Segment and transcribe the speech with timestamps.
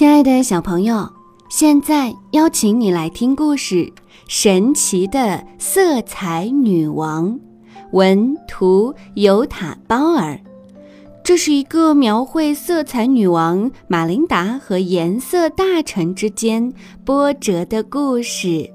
[0.00, 1.06] 亲爱的小朋友，
[1.50, 3.74] 现在邀请你来听故事
[4.26, 7.28] 《神奇的色彩女王》，
[7.92, 10.40] 文图尤塔包尔。
[11.22, 16.72] 这是一个描绘色彩女王玛琳达和颜色大臣之间
[17.04, 18.70] 波折的故事。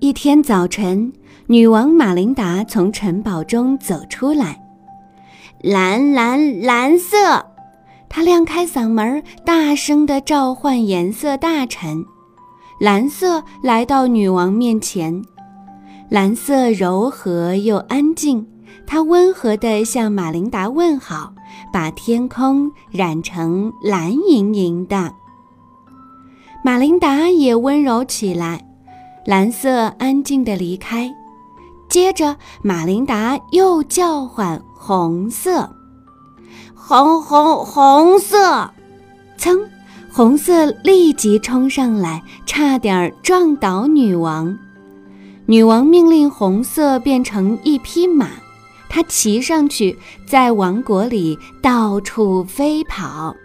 [0.00, 1.10] 一天早晨。
[1.46, 4.62] 女王玛琳达从城堡中走出来，
[5.60, 7.46] 蓝蓝蓝色，
[8.08, 12.04] 她亮开嗓门，大声地召唤颜色大臣。
[12.80, 15.22] 蓝色来到女王面前，
[16.08, 18.46] 蓝色柔和又安静，
[18.86, 21.32] 它温和地向玛琳达问好，
[21.72, 25.12] 把天空染成蓝莹莹的。
[26.64, 28.64] 玛琳达也温柔起来，
[29.26, 31.12] 蓝色安静地离开。
[31.92, 35.76] 接着，马琳达又叫唤：“红色，
[36.74, 38.72] 红红红色！”
[39.36, 39.60] 噌，
[40.10, 44.56] 红色立即冲上来，差点撞倒女王。
[45.44, 48.30] 女王命令红色变成一匹马，
[48.88, 53.36] 它骑上去，在王国里到处飞跑。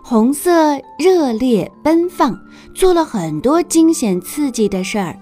[0.00, 2.38] 红色热烈奔放，
[2.76, 5.18] 做了很多惊险刺激的事儿。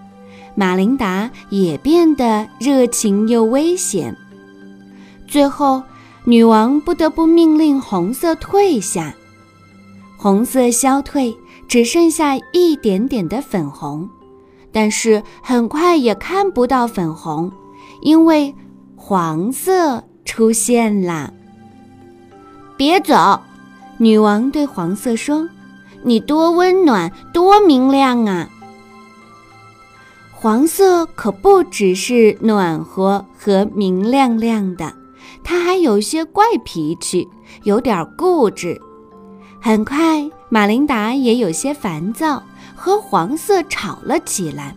[0.59, 4.17] 马琳达也变得热情又危险。
[5.28, 5.81] 最后，
[6.25, 9.15] 女王不得不命令红色退下。
[10.17, 11.37] 红色消退，
[11.69, 14.11] 只剩下一点点的粉红，
[14.73, 17.53] 但是很快也看不到粉红，
[18.03, 18.53] 因为
[18.97, 21.33] 黄色出现了。
[22.77, 23.41] 别走，
[23.97, 25.48] 女王对黄色说
[26.03, 28.50] ：“你多温暖，多明亮啊！”
[30.41, 34.94] 黄色可不只是暖和和明亮亮的，
[35.43, 37.28] 它还有些怪脾气，
[37.65, 38.81] 有点固执。
[39.60, 42.41] 很快，马琳达也有些烦躁，
[42.77, 44.77] 和黄色吵了起来。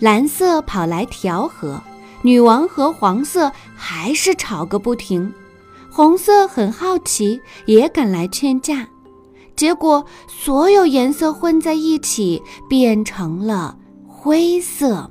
[0.00, 1.80] 蓝色跑来调和，
[2.22, 5.32] 女王和黄色还是吵个不停。
[5.88, 8.88] 红色很好奇，也赶来劝架，
[9.54, 13.76] 结果所有颜色混在一起，变成了。
[14.24, 15.10] 灰色，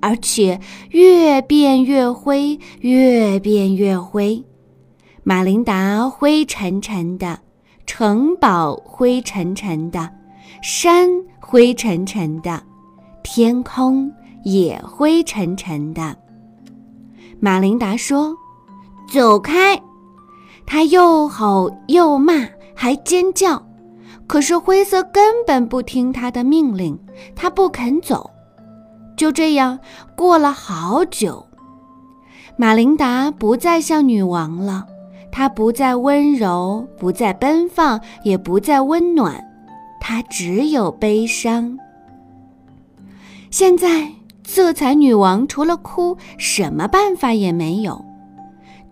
[0.00, 4.42] 而且越变越灰，越变越灰。
[5.22, 7.38] 马琳达灰沉沉的，
[7.84, 10.10] 城堡灰沉沉的，
[10.62, 11.10] 山
[11.40, 12.62] 灰沉沉的，
[13.22, 14.10] 天空
[14.44, 16.16] 也灰沉沉的。
[17.38, 18.34] 马琳达说
[19.12, 19.78] ：“走开！”
[20.64, 23.62] 他又吼又骂，还尖叫。
[24.30, 26.96] 可是灰色根本不听他的命令，
[27.34, 28.30] 他不肯走。
[29.16, 29.80] 就这样
[30.14, 31.44] 过了好久，
[32.56, 34.86] 马琳达不再像女王了，
[35.32, 39.44] 她不再温柔，不再奔放，也不再温暖，
[40.00, 41.76] 她只有悲伤。
[43.50, 44.12] 现在，
[44.44, 48.04] 色彩女王除了哭，什么办法也没有。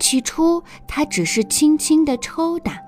[0.01, 2.88] 起初，她只是轻轻地抽打。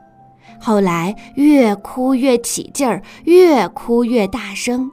[0.60, 4.91] 后来越哭越起劲儿，越哭越大声，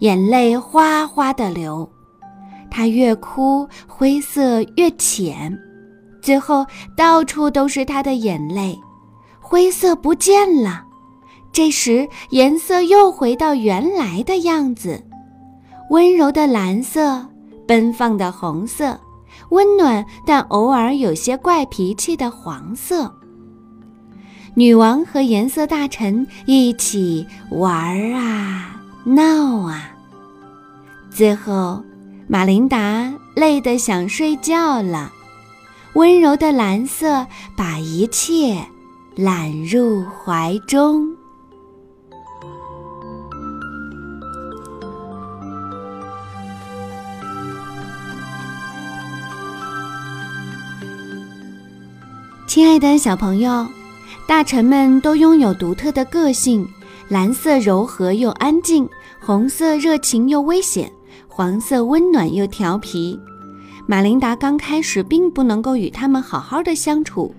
[0.00, 1.88] 眼泪哗哗地流。
[2.70, 5.56] 他越哭，灰色越浅，
[6.20, 6.66] 最后
[6.96, 8.76] 到处都是他的眼泪，
[9.38, 10.82] 灰色不见了。
[11.52, 15.00] 这时颜色又回到原来的样子：
[15.90, 17.24] 温柔的蓝色，
[17.68, 18.98] 奔放的红色，
[19.50, 23.14] 温暖但偶尔有些怪脾气的黄色。
[24.56, 29.90] 女王和颜色大臣一起玩啊闹啊，
[31.10, 31.82] 最后，
[32.28, 35.10] 马琳达累得想睡觉了。
[35.94, 37.26] 温柔的蓝色
[37.56, 38.64] 把一切
[39.16, 41.04] 揽入怀中。
[52.46, 53.66] 亲爱的小朋友。
[54.26, 56.66] 大臣们都拥有独特的个性，
[57.08, 58.88] 蓝色柔和又安静，
[59.20, 60.90] 红色热情又危险，
[61.28, 63.20] 黄色温暖又调皮。
[63.86, 67.34] 马琳达刚开始并不能够与他们好好的相处，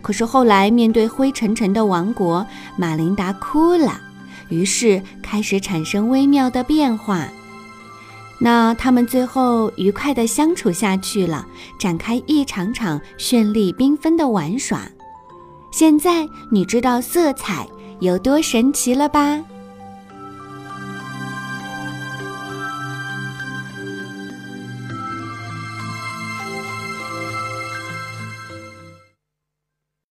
[0.00, 2.44] 可是后来面对灰沉沉的王国，
[2.78, 4.00] 马琳达哭了，
[4.48, 7.28] 于是开始产生微妙的变化。
[8.38, 11.46] 那他们最后愉快的相处下去了，
[11.78, 14.80] 展开一场场绚丽缤纷的玩耍。
[15.72, 17.66] 现在你知道色彩
[18.00, 19.42] 有多神奇了吧？